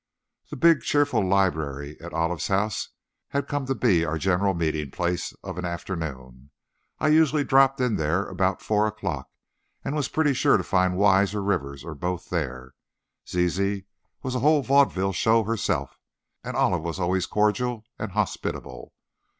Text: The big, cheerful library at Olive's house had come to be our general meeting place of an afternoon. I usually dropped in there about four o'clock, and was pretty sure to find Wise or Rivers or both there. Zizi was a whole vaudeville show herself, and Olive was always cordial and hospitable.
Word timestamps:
The 0.49 0.55
big, 0.55 0.81
cheerful 0.81 1.23
library 1.23 1.95
at 2.01 2.11
Olive's 2.11 2.47
house 2.47 2.89
had 3.27 3.47
come 3.47 3.67
to 3.67 3.75
be 3.75 4.03
our 4.03 4.17
general 4.17 4.55
meeting 4.55 4.89
place 4.89 5.31
of 5.43 5.59
an 5.59 5.65
afternoon. 5.65 6.49
I 6.97 7.09
usually 7.09 7.43
dropped 7.43 7.79
in 7.79 7.97
there 7.97 8.25
about 8.25 8.63
four 8.63 8.87
o'clock, 8.87 9.29
and 9.85 9.95
was 9.95 10.07
pretty 10.07 10.33
sure 10.33 10.57
to 10.57 10.63
find 10.63 10.97
Wise 10.97 11.35
or 11.35 11.43
Rivers 11.43 11.85
or 11.85 11.93
both 11.93 12.31
there. 12.31 12.73
Zizi 13.29 13.85
was 14.23 14.33
a 14.33 14.39
whole 14.39 14.63
vaudeville 14.63 15.13
show 15.13 15.43
herself, 15.43 15.99
and 16.43 16.57
Olive 16.57 16.81
was 16.81 16.99
always 16.99 17.27
cordial 17.27 17.85
and 17.99 18.13
hospitable. 18.13 18.93